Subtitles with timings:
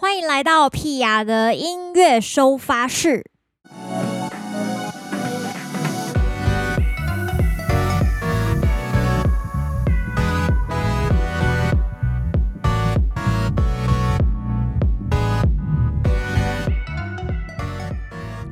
[0.00, 3.24] 欢迎来到屁雅的音乐收发室。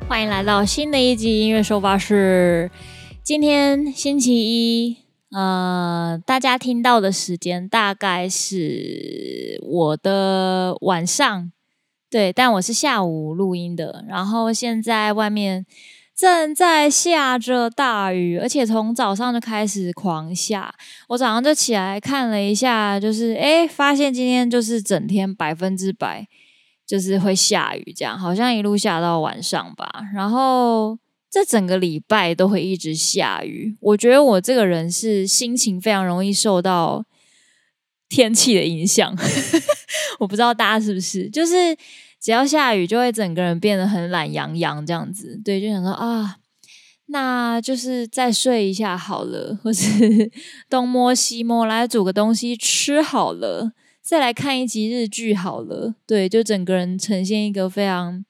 [0.05, 2.69] 欢迎来到新的一集音乐收发室。
[3.23, 4.97] 今天星期一，
[5.37, 11.51] 呃，大家听到的时间大概是我的晚上，
[12.09, 14.03] 对，但我是下午录音的。
[14.07, 15.63] 然后现在外面
[16.15, 20.73] 正在下着大雨，而且从早上就开始狂下。
[21.09, 26.27] 我早上就起来看了一下，就是诶，发现今天就是整天百分之百。
[26.87, 30.03] 就是会下雨，这样好像一路下到晚上吧。
[30.15, 30.97] 然后
[31.29, 33.75] 这整个礼拜都会一直下雨。
[33.81, 37.05] 我觉得我这个人是心情非常容易受到
[38.09, 39.15] 天气的影响。
[40.19, 41.53] 我不知道大家是不是，就是
[42.19, 45.39] 只要下雨，就会整个人变得很懒洋洋这样子。
[45.43, 46.37] 对，就想说啊，
[47.07, 50.31] 那就是再睡一下好了，或是
[50.69, 53.73] 东摸西摸来煮个东西吃好了。
[54.01, 58.23] 再来看一集日剧好了，对，就整个人呈现一个非常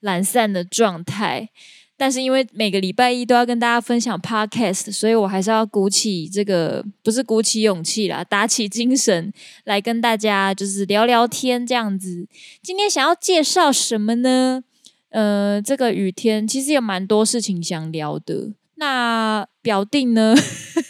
[0.00, 1.48] 懒散的状态。
[1.96, 9.32] 但是因为每个礼拜一都要跟大家分享 podcast，所以我还是要鼓起这个，不是鼓起勇气啦，打起精神
[9.64, 12.26] 来跟大家就是聊聊天这样子。
[12.62, 14.64] 今天想要介绍什么呢？
[15.10, 18.52] 呃，这个雨天其实有蛮多事情想聊的。
[18.76, 20.34] 那表定呢，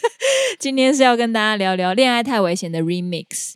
[0.57, 3.53] 今天是要跟大家聊聊《恋爱太危险》的 remix。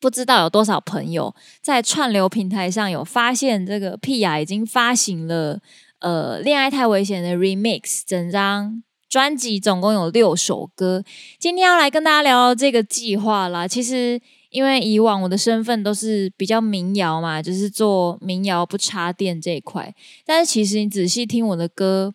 [0.00, 5.60] 不知道有多少朋友在串流平台上有发现，这个屁雅已经发行了
[6.06, 11.02] 呃《恋爱太危险》的 Remix，整张专辑总共有六首歌。
[11.40, 13.66] 今天要来跟大家聊聊这个计划啦。
[13.66, 19.92] 其实因为以往我的身份都是比较民谣嘛，就是做民谣不插电这一块，
[20.24, 22.14] 但是其实你仔细听我的歌。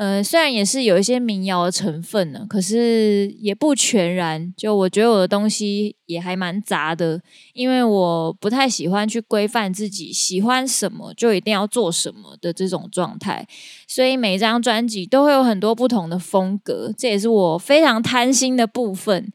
[0.00, 4.50] 呃，虽然也是有一些民谣的成分呢，可是也不全然。
[4.56, 7.20] 就我觉得我的东西也还蛮杂的，
[7.52, 13.46] 因为我不太喜欢去规范自己喜欢什么就一定要做什么的这种状态，
[13.86, 19.30] 所以每张专辑都会有很多不同的风格，这也是我非常贪心的部分。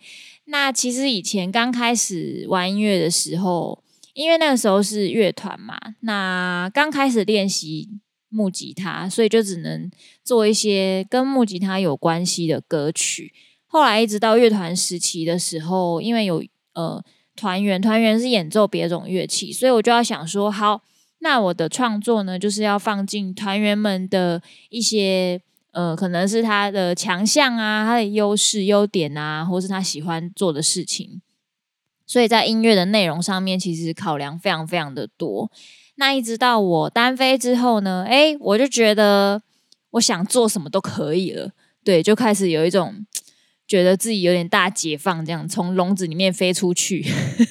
[0.45, 3.83] 那其实以前刚开始玩音乐的时候，
[4.15, 7.99] 因为那个时候是乐团嘛，那刚开始练习。
[8.35, 9.90] 木吉他，所以就只能
[10.22, 13.34] 做一些跟木吉他有关系的歌曲。
[13.66, 17.01] 后来一直到乐团时期的时候，因为有呃
[17.38, 20.81] 团员，团员是演奏别种乐器，所以我就要想说，好，
[21.19, 25.41] 那我的创作呢，就是要放进团员们的一些
[25.72, 31.22] 呃，可能是他的强项啊，他的优势、优点啊，或是他喜欢做的事情。
[32.06, 35.50] 所以在音乐的内容上面，其实考量非常非常的多。
[35.97, 39.41] 那一直到我单飞之后呢，诶，我就觉得
[39.91, 41.51] 我想做什么都可以了，
[41.85, 43.06] 对，就开始有一种
[43.66, 47.05] 觉得自己有点大解放，这样从笼子里面飞出去，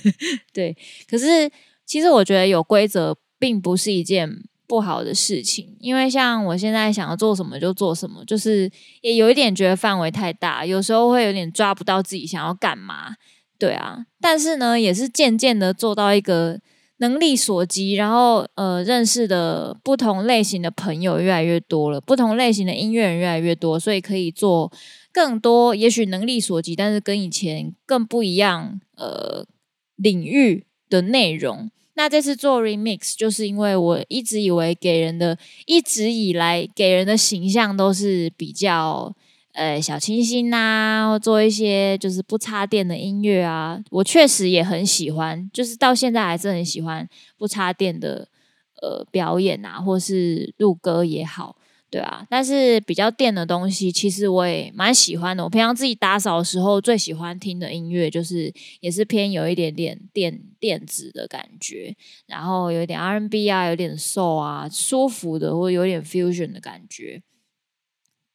[0.52, 0.76] 对。
[1.08, 1.50] 可是
[1.86, 13.14] 其实我觉得有规则并不是一件不好的事情，因为像我现在想要做什么就做什么，就是也有一点觉得范围太大，有时候会有点抓不到自己想要干嘛，
[13.58, 14.04] 对啊。
[14.20, 16.60] 但是呢，也是渐渐的做到一个。
[16.98, 24.70] 能力所及，然后呃，认识的不同类型的朋友越来越多了，不同类型的音乐人越来越多，所以可以做
[25.12, 29.44] 更多，也许能力所及，但是跟以前更不一样呃
[29.96, 31.70] 领域的内容。
[31.94, 39.14] 那这次做 remix，就是因为我一直以为给人的，一直以来给人的形象都是比较。
[39.54, 48.28] 呃，小清新呐、或做一些就是不插电的音乐啊，我确实也很喜欢，就是到现在还是很喜欢不插电的
[48.82, 51.56] 呃表演啊，或是录歌也好，
[51.88, 52.26] 对啊。
[52.28, 55.44] 但是比较电的东西，其实我也蛮喜欢的。
[55.44, 61.94] 我平常自己打扫的时候，最喜欢听的音乐就是也是偏有一点点电电子的感觉，
[62.26, 67.22] 然后有一点 R&B 啊，有点 Soul 啊，舒服的，或有点 Fusion 的感觉。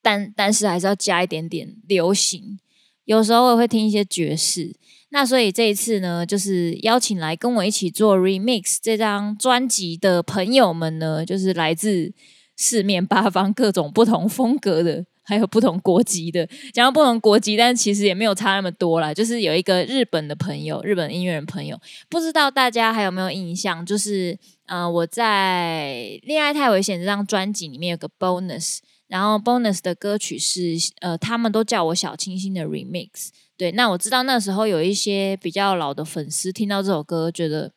[0.09, 2.57] 但但是还是要加一点点流行，
[3.05, 4.75] 有时候我会听一些爵士。
[5.09, 12.11] 那所以这一次呢，就是邀请来跟我一起做 remix 这张专辑的朋友们呢，就是来自
[12.57, 16.47] 四面八方、各种不同风格的，还有不同国籍的。
[16.73, 19.13] 讲到不同国籍，但其实也没有差那么多啦。
[19.13, 21.79] 就是有一个日本的朋友，日本音乐人朋友，
[22.09, 23.85] 不知道大家还有没有印象？
[23.85, 24.35] 就是
[24.65, 28.79] 呃，我在《恋爱太危险》这张专辑里面有个 bonus。
[29.09, 33.29] 然后 bonus 的歌曲是呃，他们都叫我小清新的 remix。
[33.57, 37.73] 对，那我知道那时候有一些比较老的粉丝听到这首歌，觉得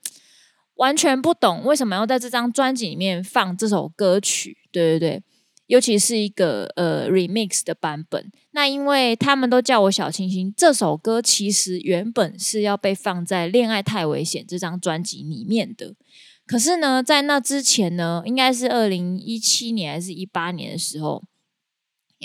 [0.76, 4.58] 完全不懂为什么要在这张专辑里面放这首歌曲。
[4.70, 5.22] 对对对，
[5.66, 8.30] 尤其是一个呃 remix 的版本。
[8.52, 15.94] 那因为他们都叫我小清新，这首歌其实原本是要被放在《恋爱太危险》这张专辑里面的。
[16.46, 21.22] 可是呢，在那之前呢，应该是二零一七年还是一八年的时候，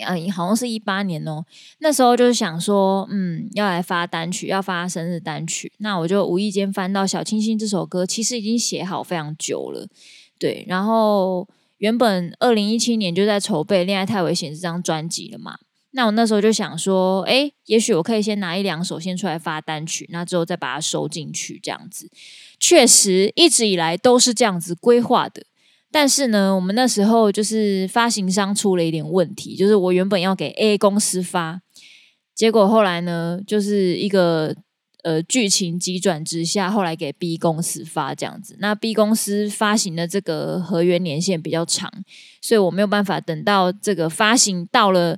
[0.06, 1.46] 嗯，好像是一八年哦。
[1.80, 5.72] 那时候就是想说，嗯，要来发单曲，要发生日单曲。
[5.78, 9.88] 那我就无意间翻到《小清新》这首歌，其实已经写好非常久了。
[10.38, 11.48] 对，然后
[11.78, 15.58] 原本二零一七年就在筹备《恋爱太危险》这张专辑了嘛。
[15.98, 22.08] 那我那时候就想说，诶，也许我可以先拿一两首先出来发单曲，那之后再把它收进去，这样子。
[22.60, 25.42] 确实一直以来都是这样子规划的。
[25.92, 31.62] 但是呢，我们那时候就是发行商出了一点问题，就是我原本要给 A 公司发，
[32.36, 34.56] 结果后来呢，就是一个
[35.02, 38.56] 呃剧情急转直下，后来给 B 公司发这样子。
[38.60, 41.92] 那 B 公司发行的这个合约年限比较长，
[42.40, 45.18] 所以我没有办法等到这个发行到了。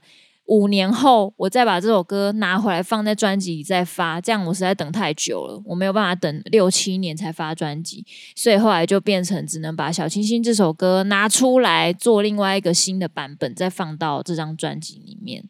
[0.49, 8.03] 五年后，我再把这首歌拿回来放在专辑里再发，这样我实在等太久了，我没有办法等六七年才发专辑，
[8.35, 15.43] 所以后来就变成只能把《小清新》这首歌拿出来做另外一个新的版本，再放到这张专辑里面。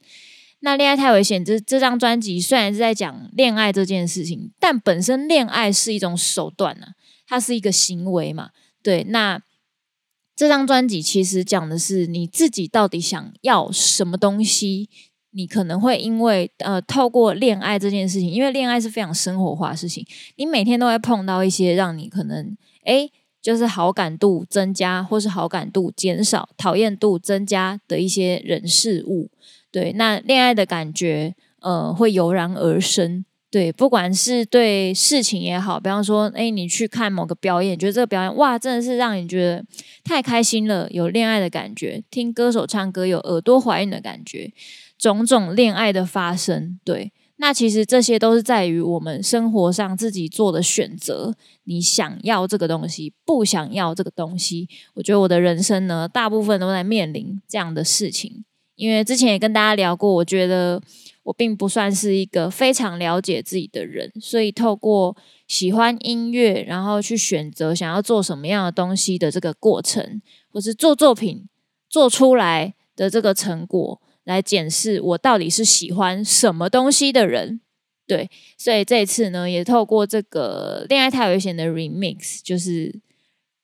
[0.60, 6.94] 那《恋爱太危险》这这张专辑虽然是在讲恋爱这件事情，但本身恋爱是一种手段呢、啊，
[7.26, 8.50] 它是一个行为嘛，
[8.84, 9.42] 对，那。
[10.40, 14.88] 这张专辑其实讲的是你自己到底想要什么东西。
[15.32, 20.06] 你可能会因为呃，透过恋爱这件事情，因为恋爱是非常生活化的事情，
[20.38, 22.56] 你每天都会碰到一些让你可能
[22.86, 29.30] 诶，就是好感度增加或是好感度减少、讨厌度增加的一些人事物。
[29.70, 33.26] 对，那恋爱的感觉呃，会油然而生。
[33.52, 39.66] 对，不管是对事情也好，比方说，哎，你去看某个表演，觉得这个表演哇，真的是让你觉得
[40.04, 44.52] 太开心了，有恋爱的感觉；听歌手唱歌，有耳朵怀孕的感觉，
[45.00, 46.80] 种种恋爱的发生。
[46.84, 51.34] 对，那其实这些都是在于我们生活上自己做的选择。
[51.64, 58.46] 你想要这个东西，不想要这个东西，我觉得我的人生呢，大部分都在面临这样的事情。
[58.76, 60.80] 因为之前也跟大家聊过，我觉得。
[61.24, 65.16] 我并不算是一个非常了解自己的人，所以透过
[65.48, 70.22] 喜欢音乐，然后去选择想要做什么样的东西的这个过程，
[70.52, 71.48] 或是做作品
[71.88, 77.62] 做出来的这个成果，来检视我到底是喜欢什么东西的人。
[78.08, 83.00] 对，所以这一次呢，也透过这个《恋爱太危险》的 Remix，就是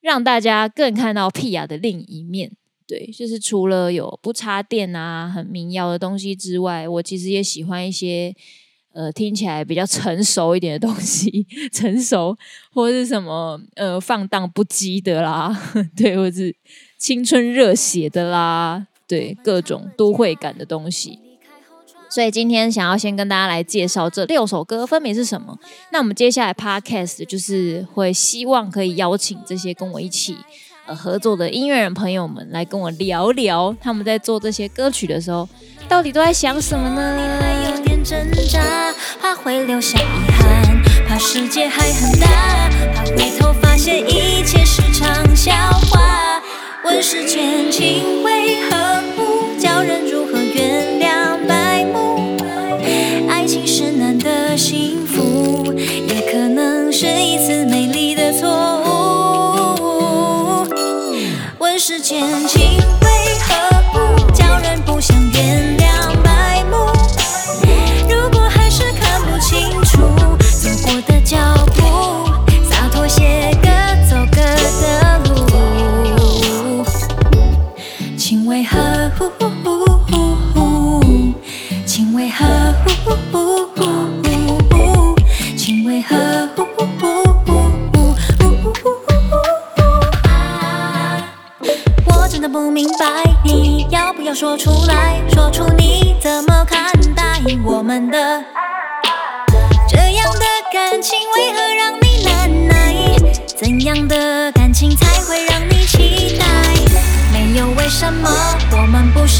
[0.01, 2.51] 让大家更看到 Pia 的另一面。
[2.87, 8.35] 对，就是除了有不插电啊、很民谣的东西之外，我其实也喜欢一些
[8.93, 12.37] 呃听起来比较 成熟一点的东西，成熟
[12.71, 15.51] 或是什么呃放荡不羁的啦，
[15.97, 16.55] 对，或是
[16.97, 21.19] 青春热血的啦，对，各种都会感的东西。
[22.07, 25.57] 所以今天想要先跟大家来介绍这六首歌分别是什么。
[25.91, 30.37] 那我们接下来 Podcast 就是会希望可以邀请这些跟我一起。
[30.87, 35.49] 呃，合作的音乐人朋友们来跟我聊聊，他们在做这些歌曲的时候，
[35.87, 37.17] 到底都在想什么呢？
[37.41, 38.15] 还有点挣
[38.47, 42.27] 扎，怕会留下遗憾，怕世界还很大，
[42.93, 45.51] 怕回头发现一切是场笑
[45.89, 46.39] 话。
[46.83, 48.21] 问世间情
[61.77, 63.04] 时间静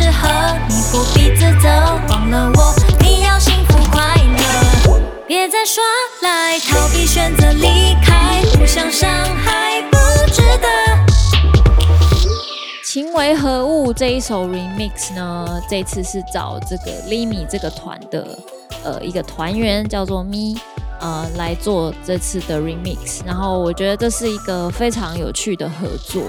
[0.06, 0.30] 适合，
[0.70, 1.68] 你不必自责，
[2.10, 5.84] 忘了我，你要幸福快乐，别再耍
[6.22, 9.98] 赖，逃避选择离开，不想伤害，不
[10.32, 10.68] 值得。
[12.84, 15.60] 情为何物这一首 remix 呢？
[15.68, 18.38] 这次是找这个 Limi 这个团的
[18.84, 20.56] 呃一个团员叫做咪，
[21.00, 26.22] 呃来做这次的 remix，然后我觉得这是一个非常有趣的合作。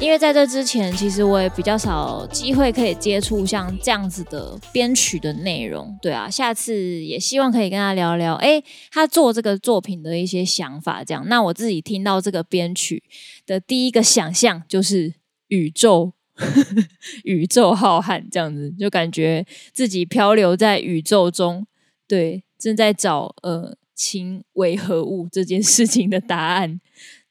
[0.00, 11.26] 因为在这之前，其实我也比较少机会可以接触像这样子的编曲的内容，对啊，下次也希望可以跟他聊聊，诶，他做这个作品的一些想法，这样。
[11.28, 13.02] 那我自己听到这个编曲
[13.46, 15.14] 的第一个想象就是
[15.48, 16.12] 宇宙，
[17.24, 21.66] 宇宙浩瀚这样子，就感觉自己漂流在宇宙中，
[22.06, 26.78] 对，正在找呃情为何物这件事情的答案，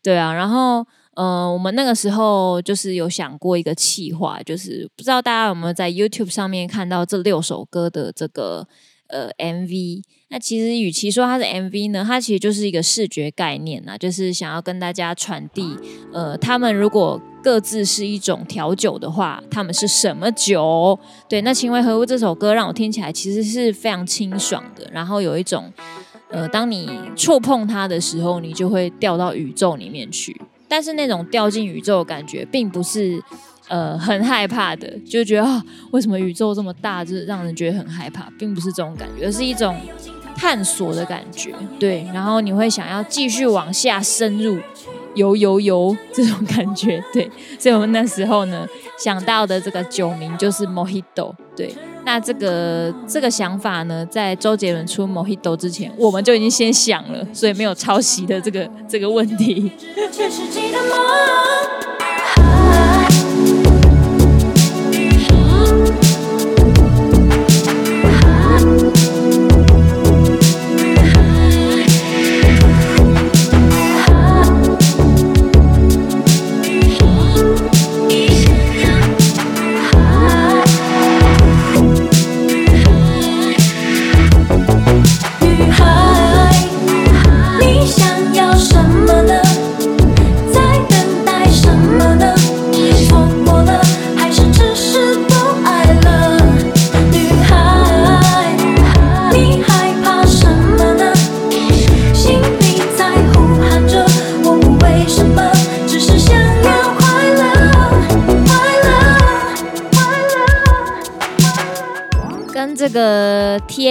[0.01, 0.88] 对啊，然后。
[1.15, 8.67] 呃，我们那个时候就是有想过一个企划，就是不知道大家有没有在 YouTube 上面看到这六首歌的这个
[9.08, 10.01] 呃 MV。
[10.29, 15.77] 那其实与其说它是 MV 呢，它其实就是一个视觉概念啊，就是想要跟大家传递，
[16.12, 20.98] 呃，他们如果各自是一种调酒的话，他们是什么酒？
[21.29, 25.72] 对，那《情为何物》这首歌让我听起来其实是非常清爽的，然后有一种
[26.32, 30.36] 呃，当你触碰它的时候，你就会掉到宇宙里面去。
[30.74, 33.22] 但是那种掉进宇宙的感觉，并不是
[33.68, 39.75] 呃很害怕的，就觉得，为什么宇宙这么大，就是让人觉得很害怕，并不是这种感觉，而是一种
[40.36, 42.03] 探索的感觉，对。
[42.12, 44.58] 然后你会想要继续往下深入，
[45.13, 47.30] 游游游这种感觉，对。
[47.60, 51.72] 所以我们那时候呢，想到的这个酒名就是 Mojito，对。
[52.05, 59.72] 那这个这个想法呢，在周杰伦出《Mojito》之前，我们就已经先想了，所以没有抄袭的这个这个问题。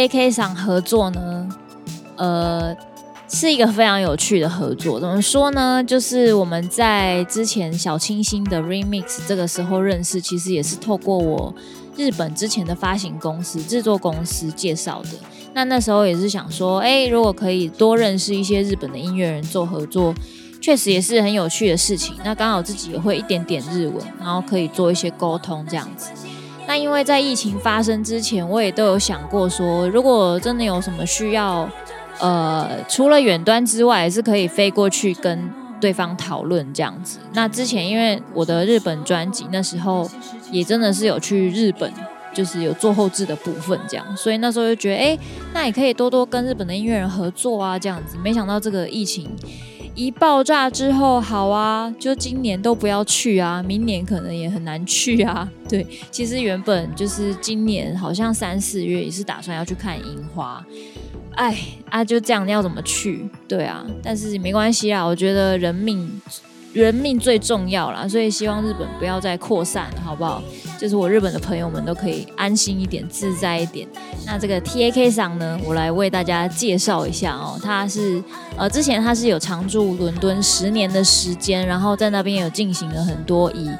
[0.08, 1.48] 个 TAK 桑合作呢，
[2.16, 2.76] 呃，
[3.28, 5.00] 是一个非常有趣的合作。
[5.00, 5.82] 怎么说呢？
[5.84, 11.54] 就是我们在之前小清新的 Remix 这个时候认识，其实也是透过我
[11.96, 15.10] 日本之前的发行公司、制作公司介绍的。
[15.54, 20.14] 那那时候也是想说，哎，如果可以多认识一些日本的音乐人做合作，
[20.60, 22.14] 确实也是很有趣的事情。
[22.24, 26.10] 那刚好自己也会一点点日文，然后可以做一些沟通这样子。
[26.66, 31.68] 那因为在疫情发生之前，我也都有想过说，如果真的有什么需要，
[32.20, 35.50] 呃，除了远端之外，是可以飞过去跟
[35.80, 37.18] 对方讨论这样子。
[37.34, 40.08] 那之前因为我的日本专辑，那时候
[40.50, 41.92] 也真的是有去日本，
[42.32, 45.18] 就是有做后置的部分这样，所以那时候就觉得，哎，
[45.52, 48.16] 那也可以多多跟日本的音乐人合作啊，这样子。
[48.16, 49.28] 没想到这个疫情。
[49.94, 55.48] 一爆炸之后，好啊，就今年都不要去啊，明年可能也很难去啊。
[55.68, 60.64] 对，其实原本就是今年好像三四月也是打算要去看樱花，
[61.34, 61.56] 哎
[61.90, 63.28] 啊，就这样要怎么去？
[63.46, 66.10] 对啊，但是没关系啊，我觉得人命。
[66.72, 70.42] 人命最重要啦，所以希望日本不要再扩散了，好不好？
[70.80, 73.86] 就是我日本的朋友们都可以安心一点、自在一点。
[74.26, 77.60] 那这个 TAK 桑呢，我来为大家介绍一下哦。
[77.62, 78.22] 他是
[78.56, 83.70] 呃，之前他是有常驻伦敦十年的时间，然后在那边有进行了很多以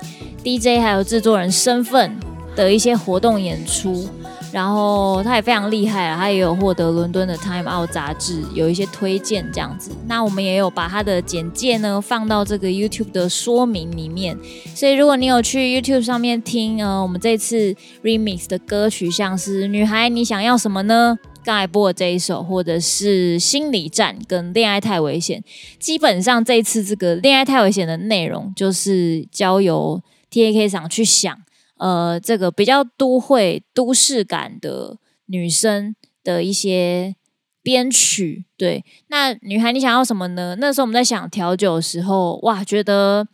[0.44, 2.14] DJ 还有制作人身份
[2.54, 4.08] 的一些活动演出。
[4.52, 9.90] 然后他也非常厉害啊，他也有获得伦敦的 Time Out 杂志有一些推荐这样子。
[10.06, 14.38] 那我们也有把他的简介呢放到这个 YouTube 的说明里面，
[14.74, 21.18] 所以如果你有去 YouTube 上面听呃我们这次 Remix 的歌曲，像是女孩你想要什么呢？
[21.44, 25.42] 刚才播的这一首，或者是心理战跟恋爱太危险，
[25.78, 31.36] 基本上这一次这个恋爱太危险的内容就是交由 TAK 上去想。
[31.82, 37.16] 呃，这个比较都会都市感的女生的一些
[37.60, 40.56] 编曲，对，那女孩你想要什么呢？
[40.60, 43.26] 那时候我们在想调酒的时候，哇，觉得，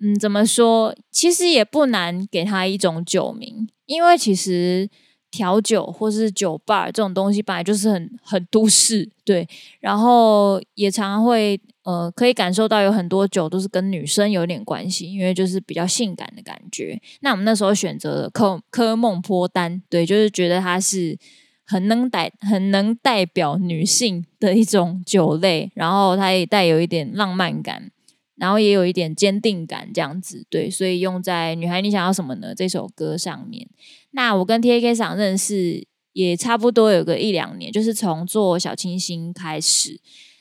[0.00, 0.92] 嗯，怎么说？
[1.12, 4.90] 其实也不难给她一种酒名，因为其实。
[5.30, 9.46] 调酒或是酒吧这种东西本来就是很很都市，对，
[9.80, 16.98] 然后也常常会呃可以感受到有很多酒都是跟女生有点关系，因为就是比较性感的感觉。
[17.20, 21.18] 那我们那时候选择了科科梦波丹，对，就是觉得它是
[21.66, 27.90] 很能代很能代表女性的一种酒类，然后它也带有一点浪漫感，
[28.38, 33.68] 然后也有一点坚定感，这样子对，所以用在《女孩你想要什么呢》这首歌上面。
[34.12, 40.00] 那我跟 T A K 厂认识也差不多有个一两年，就是从做小清新开始。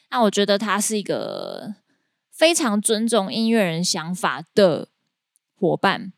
[0.09, 1.75] 那我觉得他是一个
[2.31, 4.89] 非常尊重音乐人想法的
[5.55, 6.13] 伙伴。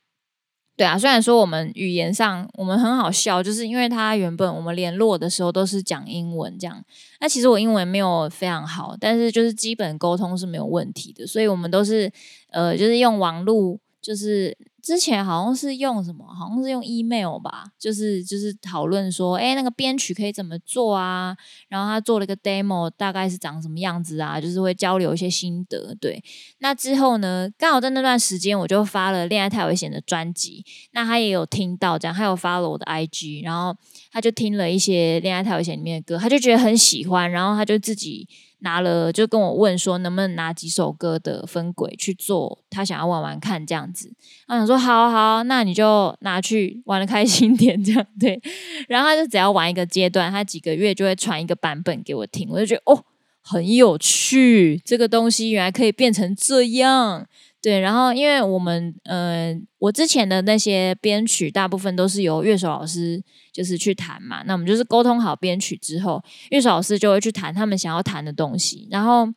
[0.79, 6.81] 对啊，虽然说我们语言上我们很好笑，就是因为他原本我们联络的时候都是讲英文这样，
[7.19, 12.09] 那其实我英文没有非常好，但是就是基本沟通是没有问题的，所以我们都是
[12.51, 14.57] 呃，就是用网络就是。
[14.81, 21.35] 之前好像是用什么，好像是用 email 吧，就是就是讨论说，哎，那个编曲可以怎么做啊？
[21.67, 24.39] 然后他做了个 demo，大概是长什么样子啊？
[24.39, 25.95] 就是会交流一些心得。
[26.01, 26.23] 对，
[26.59, 33.75] 那之后呢，刚好在那段时间，我就发了《恋爱太危险》的专辑，那他也有听到，这样他有发了我的 IG，然后
[34.11, 38.27] 他就听了一些《恋爱太危险》里面的歌，他就觉得很喜欢，然后他就自己。
[38.61, 44.11] 拿了就跟我问说能不能拿几首歌的分轨去做，他想要玩玩看这样子。
[44.49, 48.39] 我想说好好，那你就拿去玩的开心点这样对。
[48.87, 53.03] 然后他就只要玩一个阶段，他几个月就会传一个版本给我听，我就觉得哦
[53.41, 57.25] 很有趣，这个东西原来可以变成这样。
[57.61, 63.21] 对，然后因为我们呃，我之前的那些编曲大部分都是由乐手老师
[63.51, 69.27] 就是去弹嘛，那我们就是沟通好编曲之后，乐手老师就会去弹他们想要弹的东西，然后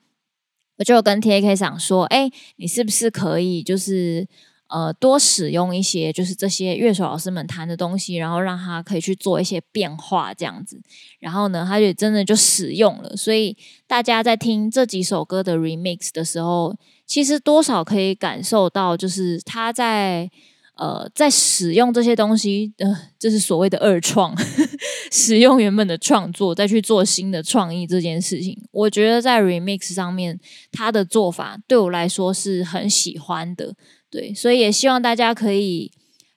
[0.79, 4.29] 我就跟 TAK 想说，哎，你是不是可以就是
[4.73, 10.81] 呃多使用一些就是这些乐手老师们弹的东西，然后让他可以去做一些变化这样子，
[11.21, 16.77] 然后呢，他就真的就使用了，所以大家在听这几首歌的 remix 的时候。
[17.05, 20.31] 其实多少可以感受到，就是他在
[20.77, 24.35] 呃在使用这些东西，呃，就是所谓的二创，
[25.13, 33.75] 使用原本的创作再去做新的创意这件事情，我觉得在 remix 上面他的做法对我来说是很喜欢的，
[34.13, 35.91] 对，所以也希望大家可以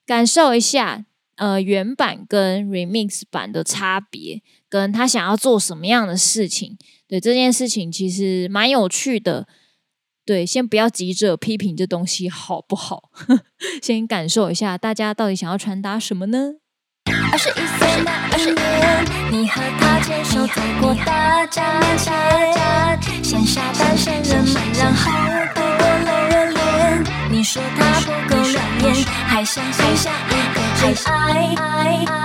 [0.05, 1.03] 感受一下，
[1.35, 9.45] 呃，原版跟 remix 版的差别，跟他想要做什么样的事情，对，这件事情其实蛮有趣的。
[10.25, 13.11] 对，先不要急着批评这东西好不好，
[13.83, 16.53] 先感受一下大家到底想要传达什么呢？
[17.31, 21.61] 二十一岁那一年，你和他牵手走过大街
[21.97, 22.09] 街，
[23.21, 25.11] 闲暇单身人们，然后
[25.53, 26.54] 度过了热恋。
[26.54, 26.54] 你
[27.45, 31.31] 说他不够亮眼，还相信下一个真爱。
[31.31, 32.24] 爱爱爱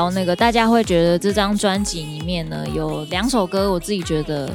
[0.00, 4.50] 然后那个，大家会觉得这张专辑里面呢，有两首歌，我自己觉得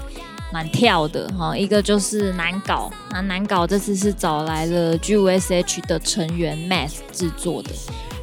[0.51, 1.55] 蛮跳的哈。
[1.55, 7.69] 一个就是难搞，那难搞这次是找来了 G5SH 的成员 Math 制作的。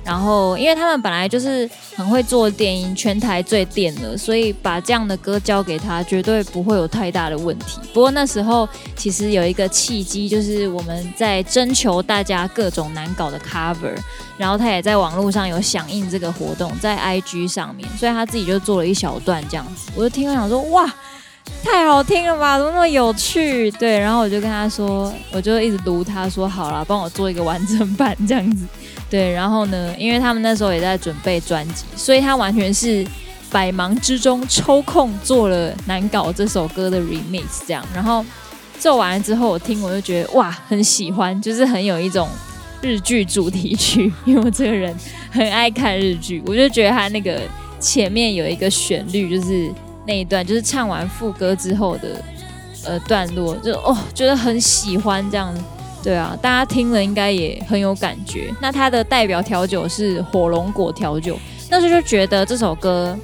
[0.04, 7.78] 然后，因为他们本来就是很会做电音，全台最电了，所以把这样的歌交给他，绝对不会有太大的问题。
[7.94, 13.96] 不过那时候其实有一个契机，就是我们在征求大家各种难搞的 cover，
[14.36, 19.92] 然后他也在网络上有响应这个活动，在 IG 上面，所以他自己就做了一小段这样子。
[19.94, 20.92] 我就听了想说，哇，
[21.62, 23.70] 太好听了吧，怎么那么有趣？
[23.72, 28.66] 对，然后我就跟他说，我就一直读他说，好了，帮我做一个完整版这样子。
[29.12, 33.06] 对，然后呢，因为他们那时候也在准备专辑，所以他完全是
[33.50, 37.84] 百忙之中抽空做了《难搞》这首歌的 remix，这样。
[37.94, 38.24] 然后
[38.80, 42.26] 做完了之后，我听我就觉得哇，很喜欢，就是很有一种
[42.80, 44.96] 日剧主题曲，因为我这个人
[45.30, 47.38] 很爱看日剧，我就觉得他那个
[47.78, 49.70] 前面有一个旋律，就是
[50.06, 52.24] 那一段，就是唱完副歌之后的
[52.86, 55.54] 呃段落，就哦觉得很喜欢这样。
[56.02, 58.52] 对啊，大家听了应该也很有感觉。
[58.60, 61.38] 那他的代表调酒是火龙果调酒，
[61.70, 63.16] 那时候就觉得这首歌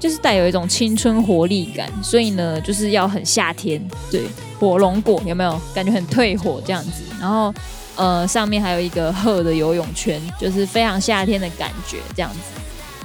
[0.00, 3.80] 就是带有一种青春活力感，所以呢，就是要很夏天。
[4.10, 4.22] 对，
[4.58, 7.04] 火龙果有没有感觉很退火这样子？
[7.20, 7.54] 然后
[7.94, 12.38] 呃，上面还有一个鹤的游泳圈，就是非常夏天的感觉这样子。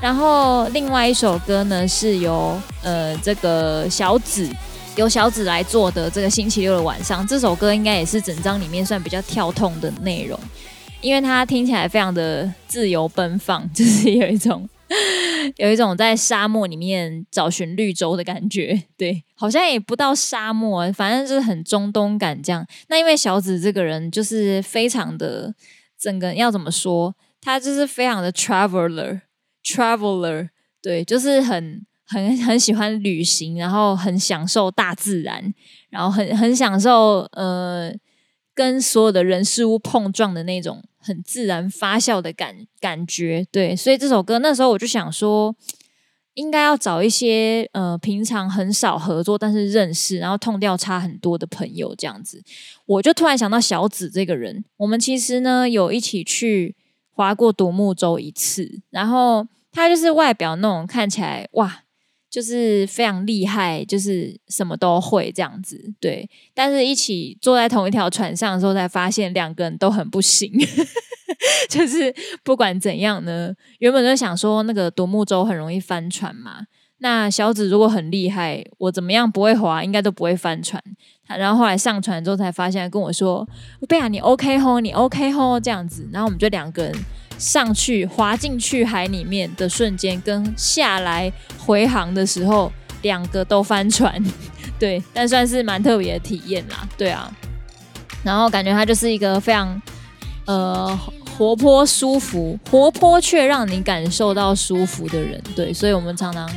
[0.02, 4.50] 然后另外一首歌呢，是由呃这个小紫。
[5.00, 10.38] 由小紫来做的这个星期六的晚上，这首歌应该也是整张里面算比较跳痛的内容，
[11.00, 14.68] 因为它听起来非常的自由奔放， 就是有一种
[15.56, 18.84] 有一种在沙漠里面找寻绿洲的感觉。
[18.98, 22.68] 对，好像也不到沙漠，反正就是很中东感这样。
[22.90, 25.56] 那因为小紫这个人就是非常的
[25.98, 30.50] 整个要怎么说，他就是非常的 traveler，traveler，
[30.82, 31.86] 对，就是很。
[32.10, 35.54] 很 很喜欢旅行，然后很享受大自然，
[35.90, 37.94] 然后很很享受呃
[38.56, 43.46] 跟所有的人事物碰撞的那种很自然发酵的感感觉。
[43.52, 45.56] 对，所以这首歌那时候我就想说，
[46.34, 52.42] 应该要找一些呃平常很少合作，但是认识，然后 tone 调差很多的朋友这样子。
[52.86, 56.76] 我就突然想到小紫这个人，我们其实呢有一起去
[57.12, 61.84] 划过独木舟一次，然后他就是外表那种看起来哇。
[62.30, 66.30] 就是非常厉害，就是什么都会这样子，对。
[66.54, 70.52] 但是一起坐在同一条船上的时候，才发现两个人都很不行。
[71.70, 72.14] 就是
[72.44, 76.66] 不管怎样呢，原本就想说那个独木舟很容易翻船嘛。
[77.02, 80.84] 那小紫如果很厉害，我怎么样不会划，应该都不会翻船。
[81.28, 83.48] 然后后来上船之后才发现，跟我说
[83.88, 86.94] ：“贝亚，你 OK 吼，你 OK 吼，这样子。”然后我们就两个人。
[87.40, 92.72] 上去滑进去海里面的瞬间，跟下来回航的时候，
[93.02, 94.22] 两个都翻船，
[94.78, 97.32] 对，但算是蛮特别的体验啦，对啊。
[98.24, 99.82] 然后感觉他就是一个非常
[100.46, 101.00] 呃
[101.38, 106.48] 活泼舒服，活泼却让你感受到舒服的人，对，所以我们常常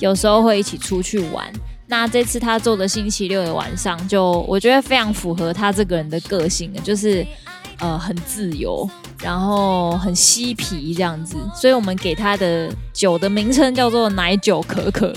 [0.00, 1.50] 有时候会一起出去玩。
[1.86, 7.24] 那这次他做的星期六的晚上，就我觉得非常符合他这个人的个性，就是。
[7.80, 8.88] 呃，很自由，
[9.24, 15.10] 然后很嬉皮这样子，所以我们给它的酒的名称叫做奶酒可可，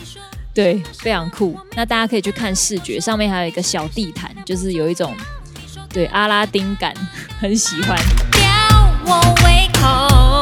[0.54, 1.60] 对，非常酷。
[1.76, 5.14] 那大家可以去看视觉，上面还有一个小地毯，就是有一种
[5.90, 6.94] 对阿拉丁感，
[7.38, 7.98] 很喜欢。
[8.32, 8.42] 吊
[9.06, 10.37] 我胃口，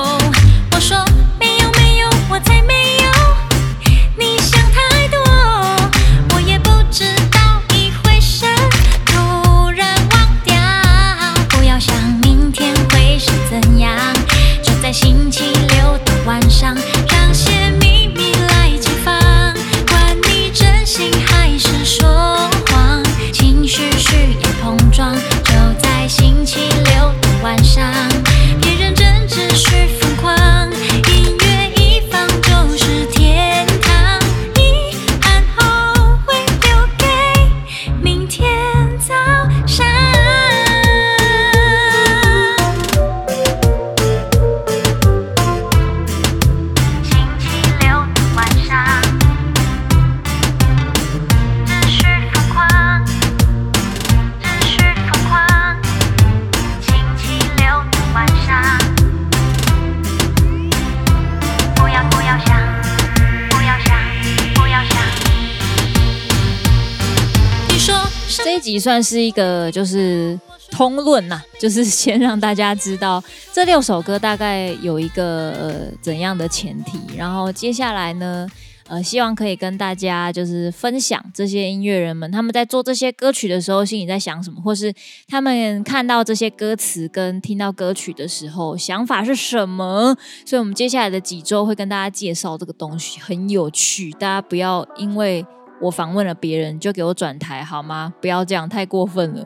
[68.85, 78.47] 算是一个就是通论呐、 就是先让大家知道这六首歌大概有一个呃怎样的前提，然后接下来呢，
[78.87, 84.93] 呃，希望可以跟大家就是分享这些音乐人们他们在做这些歌曲的时候心里在想什么，或是
[85.27, 90.15] 他们看到这些歌词跟听到歌曲的时候想法是什么。
[90.45, 95.43] 所以，我们接下来的几周会跟大家介绍这个东西，很有趣，大家不要因为。
[95.85, 98.13] 我访问了别人，就给我转台好吗？
[98.19, 99.45] 不要这样，太过分了。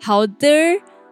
[0.00, 0.48] 好的，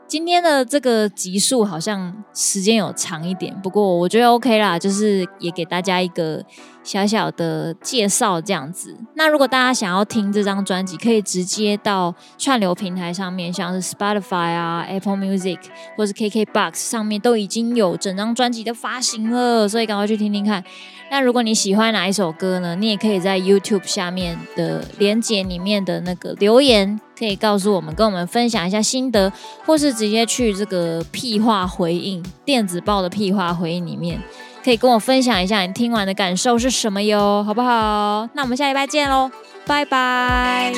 [0.06, 6.44] 今天的这个集数好像时间有长一点，不过我觉得 OK 啦，就是也给大家一个
[6.82, 8.96] 小小的介绍这样子。
[9.14, 15.58] 那如果大家想要听这张专辑，可以直接到串流平台上面，像是 Spotify 啊、Apple Music
[15.96, 20.64] 或是 KKBox 上面都已经有整张专辑的发行了，所以赶快去听听看。
[21.10, 22.76] 那如果你喜欢哪一首歌呢？
[22.76, 29.32] 你也可以在 YouTube 下面的连接里面的那个留言，可以告诉我们，跟我们分享一下心得，
[29.66, 34.22] 或是直接去这个屁话回应电子报的屁话回应里面，
[34.64, 38.28] 可以跟我分享一下你听完的感受是什么哟，好不好？
[38.34, 39.30] 那我们下礼拜见喽，
[39.66, 40.72] 拜拜。